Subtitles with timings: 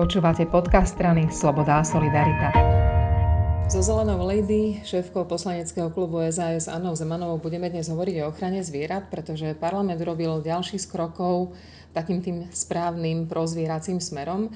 [0.00, 2.48] Počúvate podcast strany Sloboda a Solidarita.
[3.68, 9.12] So Zelenou Lady, šéfkou poslaneckého klubu SAS Annou Zemanovou budeme dnes hovoriť o ochrane zvierat,
[9.12, 11.52] pretože parlament urobil ďalší z krokov
[11.92, 14.48] takým tým správnym prozvieracím smerom.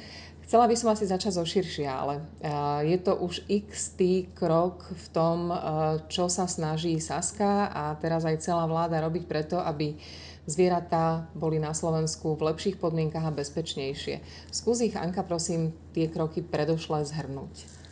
[0.48, 2.24] Chcela by som asi začať zo širšia, ale
[2.88, 4.00] je to už x
[4.32, 5.52] krok v tom,
[6.08, 9.92] čo sa snaží Saska a teraz aj celá vláda robiť preto, aby
[10.44, 14.20] zvieratá boli na Slovensku v lepších podmienkach a bezpečnejšie.
[14.52, 17.84] Skús ich, Anka, prosím, tie kroky predošle zhrnúť.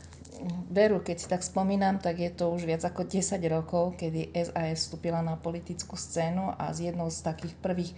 [0.73, 4.91] Veru, keď si tak spomínam, tak je to už viac ako 10 rokov, kedy SAS
[4.91, 7.97] vstúpila na politickú scénu a z jednou z takých prvých e,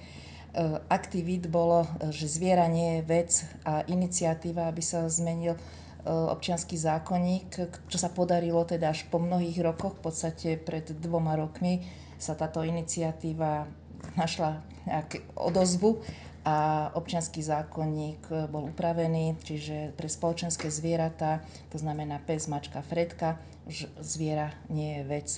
[0.93, 3.31] aktivít bolo, e, že zviera nie je vec
[3.65, 5.61] a iniciatíva, aby sa zmenil e,
[6.05, 7.49] občianský zákonník,
[7.89, 11.81] čo sa podarilo teda až po mnohých rokoch, v podstate pred dvoma rokmi
[12.21, 13.84] sa táto iniciatíva
[14.15, 16.05] našla nejakú odozvu
[16.45, 21.41] a občianský zákonník bol upravený, čiže pre spoločenské zvieratá,
[21.73, 25.29] to znamená pes, mačka, fredka, už zviera nie je vec.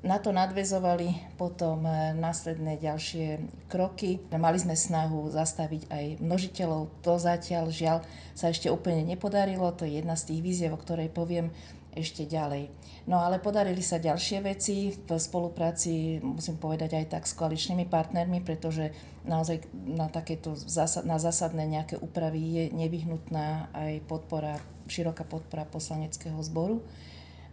[0.00, 3.36] Na to nadvezovali potom e, následné ďalšie
[3.68, 4.16] kroky.
[4.32, 7.98] Mali sme snahu zastaviť aj množiteľov, to zatiaľ žiaľ
[8.32, 11.52] sa ešte úplne nepodarilo, to je jedna z tých víziev, o ktorej poviem
[11.94, 12.70] ešte ďalej.
[13.10, 18.44] No ale podarili sa ďalšie veci v spolupráci, musím povedať aj tak s koaličnými partnermi,
[18.46, 18.94] pretože
[19.26, 20.54] naozaj na takéto
[21.02, 26.82] na zásadné nejaké úpravy je nevyhnutná aj podpora, široká podpora poslaneckého zboru.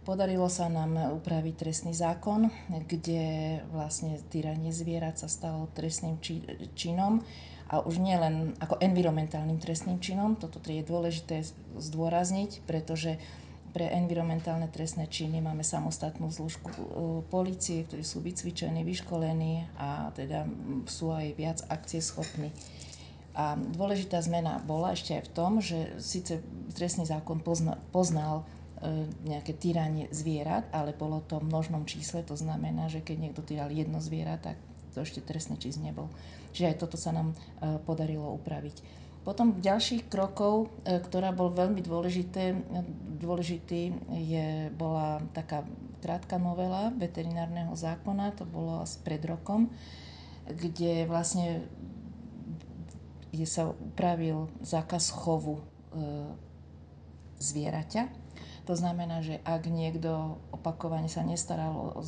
[0.08, 2.48] Podarilo sa nám upraviť trestný zákon,
[2.88, 6.40] kde vlastne týranie zvierat sa stalo trestným či,
[6.72, 7.20] činom
[7.68, 10.40] a už nie len ako environmentálnym trestným činom.
[10.40, 11.44] Toto je dôležité
[11.76, 13.20] zdôrazniť, pretože
[13.70, 16.80] pre environmentálne trestné činy máme samostatnú zložku e,
[17.28, 20.48] policie, ktorí sú vycvičení, vyškolení a teda
[20.88, 22.50] sú aj viac akcie schopní.
[23.38, 26.42] A dôležitá zmena bola ešte aj v tom, že síce
[26.74, 28.42] trestný zákon pozna, poznal
[28.82, 33.46] e, nejaké týranie zvierat, ale bolo to v množnom čísle, to znamená, že keď niekto
[33.46, 34.58] týral jedno zviera, tak
[34.90, 36.10] to ešte trestný čísl nebol.
[36.50, 37.36] Čiže aj toto sa nám e,
[37.86, 39.07] podarilo upraviť.
[39.26, 42.56] Potom ďalších krokov, e, ktorá bol veľmi dôležité,
[43.18, 45.66] dôležitý, je, bola taká
[45.98, 49.68] krátka novela veterinárneho zákona, to bolo asi pred rokom,
[50.48, 51.66] kde vlastne
[53.34, 55.62] je sa upravil zákaz chovu e,
[57.42, 58.08] zvieraťa.
[58.64, 62.02] To znamená, že ak niekto opakovane sa nestaral o, o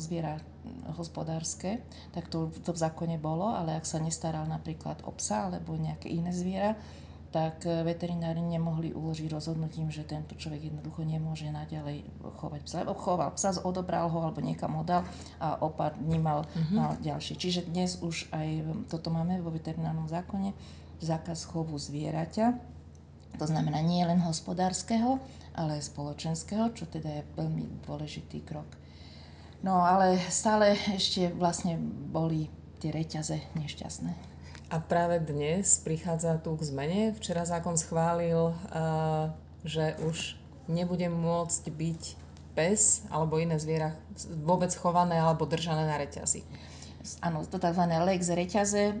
[0.93, 1.81] hospodárske,
[2.13, 6.09] tak to, to v zákone bolo, ale ak sa nestaral napríklad o psa alebo nejaké
[6.09, 6.77] iné zviera,
[7.31, 12.03] tak e, veterinári nemohli uložiť rozhodnutím, že tento človek jednoducho nemôže naďalej
[12.37, 12.79] chovať psa.
[12.91, 15.07] Choval psa, odobral ho alebo niekam ho dal
[15.39, 16.75] a o pár dní mal, mm-hmm.
[16.75, 17.39] mal ďalší.
[17.39, 20.51] Čiže dnes už aj toto máme vo veterinárnom zákone,
[20.99, 22.69] zákaz chovu zvieraťa.
[23.39, 25.17] To znamená nie len hospodárskeho,
[25.55, 28.67] ale aj spoločenského, čo teda je veľmi dôležitý krok.
[29.61, 31.77] No ale stále ešte vlastne
[32.09, 32.49] boli
[32.81, 34.13] tie reťaze nešťastné.
[34.71, 37.01] A práve dnes prichádza tu k zmene.
[37.13, 39.29] Včera zákon schválil, uh,
[39.61, 42.01] že už nebude môcť byť
[42.57, 43.95] pes alebo iné zviera
[44.43, 46.43] vôbec chované alebo držané na reťazi.
[47.25, 47.81] Áno, to tzv.
[47.81, 48.93] lex reťaze.
[48.93, 48.95] E,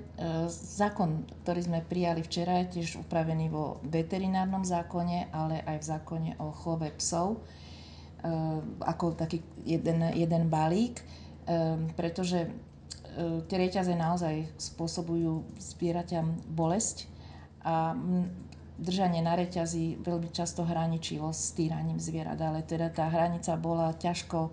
[0.49, 6.31] zákon, ktorý sme prijali včera, je tiež upravený vo veterinárnom zákone, ale aj v zákone
[6.41, 7.45] o chove psov,
[8.81, 11.01] ako taký jeden, jeden balík,
[11.97, 12.49] pretože
[13.11, 17.11] E, tie reťaze naozaj spôsobujú zvieraťam bolesť
[17.67, 17.91] a
[18.79, 24.49] držanie na reťazi veľmi často hraničilo s týraním zvierat, ale teda tá hranica bola ťažko,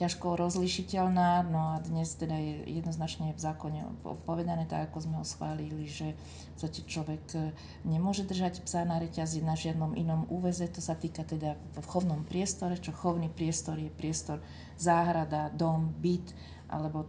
[0.00, 3.80] ťažko rozlišiteľná, no a dnes teda je jednoznačne v zákone
[4.24, 6.16] povedané tak, ako sme ho schválili, že
[6.56, 7.38] v človek e,
[7.84, 12.24] nemôže držať psa na reťazi na žiadnom inom úveze, to sa týka teda v chovnom
[12.24, 14.40] priestore, čo chovný priestor je priestor
[14.80, 16.32] záhrada, dom, byt,
[16.72, 17.08] alebo e,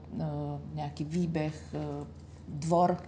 [0.75, 1.77] nejaký výbeh, e,
[2.47, 3.00] dvor.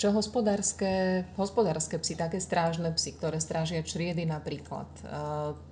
[0.00, 5.02] Čo hospodárske, hospodárske psy, také strážne psy, ktoré strážia čriedy napríklad, e,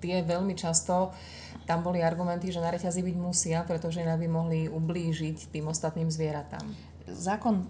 [0.04, 1.16] tie veľmi často,
[1.64, 6.12] tam boli argumenty, že na reťazi byť musia, pretože inak by mohli ublížiť tým ostatným
[6.12, 6.60] zvieratám.
[7.08, 7.64] Zákon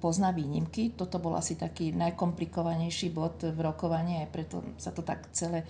[0.00, 0.96] pozná výnimky.
[0.96, 5.68] Toto bol asi taký najkomplikovanejší bod v rokovaní, aj preto sa to tak celé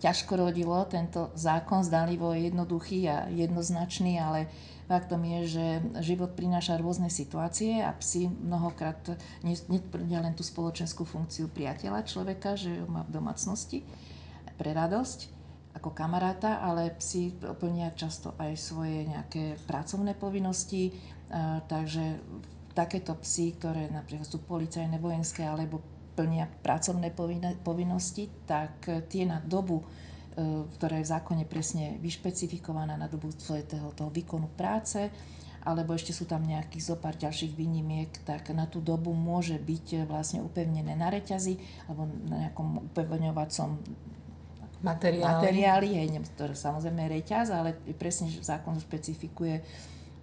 [0.00, 0.80] ťažko rodilo.
[0.88, 4.48] Tento zákon zdalivo je jednoduchý a jednoznačný, ale
[4.88, 5.66] faktom je, že
[6.00, 8.98] život prináša rôzne situácie a psi mnohokrát
[9.44, 13.84] neplnia len tú spoločenskú funkciu priateľa človeka, že ho má v domácnosti
[14.56, 15.38] pre radosť
[15.70, 20.90] ako kamaráta, ale psi plnia často aj svoje nejaké pracovné povinnosti,
[21.70, 22.18] takže
[22.74, 25.78] takéto psy, ktoré napríklad sú policajné, vojenské alebo
[26.16, 27.14] plnia pracovné
[27.62, 29.82] povinnosti, tak tie na dobu,
[30.76, 35.10] ktorá je v zákone presne vyšpecifikovaná na dobu toho, toho výkonu práce,
[35.60, 40.08] alebo ešte sú tam nejakých zo pár ďalších výnimiek, tak na tú dobu môže byť
[40.08, 43.70] vlastne upevnené na reťazi alebo na nejakom upevňovacom
[44.80, 49.62] materiáli, materiáli hej, ktoré samozrejme reťaz, ale presne zákon špecifikuje e,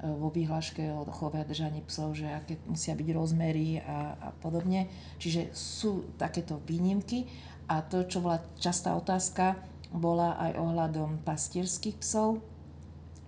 [0.01, 4.85] vo výhľaške o chove a držaní psov, že aké musia byť rozmery a, a podobne.
[5.17, 7.25] Čiže sú takéto výnimky
[7.65, 9.57] a to, čo bola častá otázka,
[9.89, 12.43] bola aj ohľadom pastierských psov,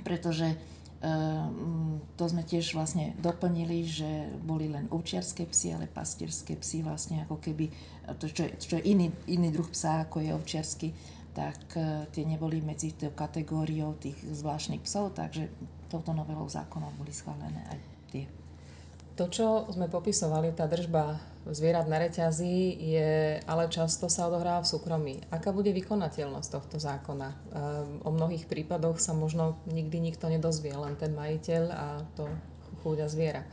[0.06, 0.54] pretože
[1.00, 7.24] Ehm, to sme tiež vlastne doplnili, že boli len ovčiarské psy, ale pastierské psy vlastne
[7.24, 7.72] ako keby,
[8.20, 10.92] to čo je, čo je iný, iný druh psa ako je ovčiarsky,
[11.34, 15.50] tak e, tie neboli medzi tou kategóriou tých zvláštnych psov, takže
[15.90, 17.80] touto novelou zákona boli schválené aj
[18.10, 18.26] tie.
[19.20, 24.72] To, čo sme popisovali, tá držba zvierat na reťazí, je, ale často sa odohráva v
[24.72, 25.16] súkromí.
[25.28, 27.28] Aká bude vykonateľnosť tohto zákona?
[27.28, 32.32] Ehm, o mnohých prípadoch sa možno nikdy nikto nedozvie, len ten majiteľ a to
[32.80, 33.44] chúďa zviera.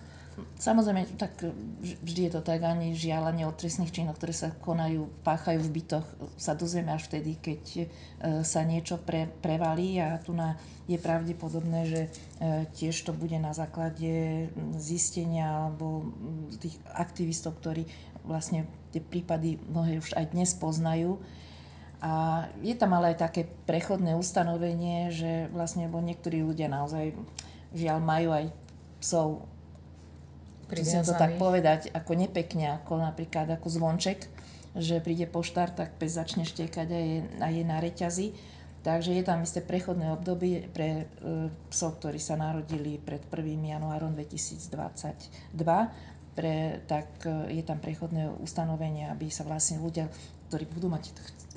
[0.61, 1.49] Samozrejme, tak
[1.81, 6.07] vždy je to tak, ani žiaľ, o trestných činoch, ktoré sa konajú, páchajú v bytoch,
[6.37, 7.85] sa dozvieme až vtedy, keď e,
[8.45, 12.11] sa niečo pre, prevalí a tu na, je pravdepodobné, že e,
[12.77, 16.13] tiež to bude na základe zistenia alebo
[16.61, 17.89] tých aktivistov, ktorí
[18.29, 21.17] vlastne tie prípady mnohé už aj dnes poznajú.
[22.05, 27.17] A je tam ale aj také prechodné ustanovenie, že vlastne, bo niektorí ľudia naozaj
[27.73, 28.45] žiaľ majú aj
[29.01, 29.49] psov
[30.67, 34.27] Musím to tak povedať, ako nepekne, ako napríklad ako zvonček,
[34.75, 38.35] že príde poštár, tak pes začne štekať a je, a je na reťazi.
[38.87, 43.43] Takže je tam isté prechodné obdobie pre e, psov, ktorí sa narodili pred 1.
[43.59, 44.71] januárom 2022.
[46.39, 46.55] Pre,
[46.87, 50.07] tak e, je tam prechodné ustanovenie, aby sa vlastne ľudia,
[50.47, 51.11] ktorí budú, mať,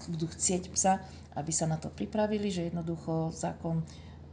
[0.09, 1.06] budú chcieť psa,
[1.38, 3.85] aby sa na to pripravili, že jednoducho zákon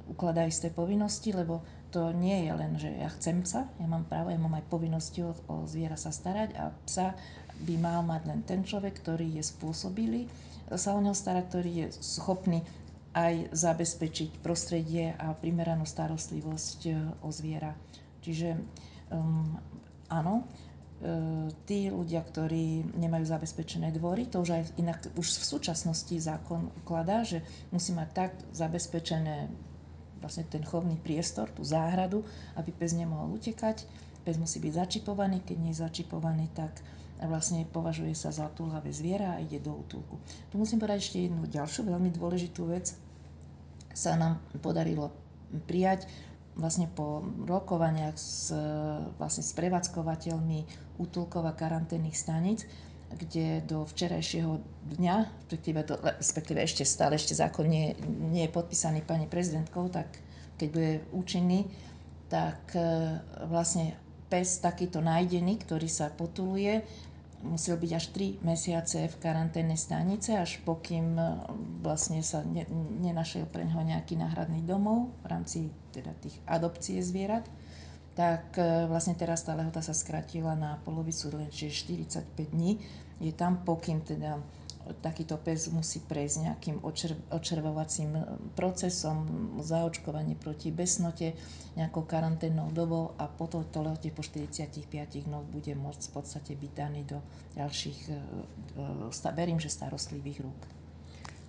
[0.08, 1.61] ukladá isté povinnosti, lebo
[1.91, 5.23] to nie je len, že ja chcem psa, ja mám právo, ja mám aj povinnosti
[5.23, 7.15] o, o zviera sa starať a psa
[7.65, 10.29] by mal mať len ten človek, ktorý je spôsobilý
[10.75, 12.67] sa o neho starať, ktorý je schopný
[13.15, 16.93] aj zabezpečiť prostredie a primeranú starostlivosť e,
[17.23, 17.73] o zviera.
[18.21, 18.61] Čiže
[19.09, 19.56] um,
[20.11, 26.12] áno, e, tí ľudia, ktorí nemajú zabezpečené dvory, to už aj inak už v súčasnosti
[26.12, 27.41] zákon ukladá, že
[27.73, 29.49] musí mať tak zabezpečené
[30.20, 32.24] vlastne ten chovný priestor, tú záhradu,
[32.56, 33.84] aby pes nemohol utekať.
[34.26, 36.72] Pes musí byť začipovaný, keď nie je začipovaný, tak
[37.24, 40.20] vlastne považuje sa za túlavé zviera a ide do útulku.
[40.52, 42.92] Tu musím povedať ešte jednu ďalšiu veľmi dôležitú vec.
[43.96, 45.08] Sa nám podarilo
[45.64, 46.04] prijať
[46.56, 48.52] vlastne po rokovaniach s,
[49.16, 50.64] vlastne s prevádzkovateľmi
[51.00, 52.64] útulkov a karanténnych staníc,
[53.14, 54.58] kde do včerajšieho
[54.99, 55.17] dňa,
[55.47, 57.94] respektíve, do, respektíve ešte stále ešte zákon nie,
[58.31, 60.11] nie je podpísaný pani prezidentkou, tak
[60.58, 61.70] keď bude účinný,
[62.26, 62.82] tak e,
[63.47, 63.94] vlastne
[64.26, 66.82] pes takýto nájdený, ktorý sa potuluje,
[67.47, 71.25] musel byť až 3 mesiace v karanténnej stanice, až pokým e,
[71.87, 72.67] vlastne sa ne,
[73.05, 75.59] nenašiel pre neho nejaký náhradný domov v rámci
[75.94, 77.47] teda tých adopcie zvierat
[78.16, 82.80] tak e, vlastne teraz tá lehota sa skratila na polovicu, čiže 45 dní.
[83.20, 84.40] Je tam, pokým teda
[85.02, 88.23] takýto pes musí prejsť nejakým očer, očervovacím e,
[88.56, 89.26] procesom,
[89.61, 91.37] zaočkovanie proti besnote,
[91.76, 94.80] nejakou karanténnou dobou a po tomto lehote po 45
[95.28, 97.18] dňoch bude môcť v podstate byť daný do
[97.58, 100.61] ďalších, e, verím, že starostlivých rúk.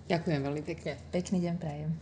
[0.08, 1.00] Ďakujem veľmi pekne.
[1.12, 1.92] Pekný deň prajem.